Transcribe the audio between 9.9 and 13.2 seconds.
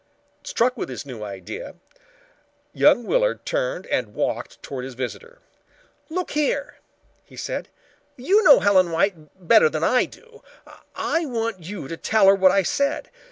do. I want you to tell her what I said.